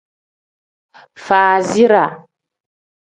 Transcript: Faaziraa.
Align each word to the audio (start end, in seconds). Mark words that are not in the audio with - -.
Faaziraa. 1.25 2.11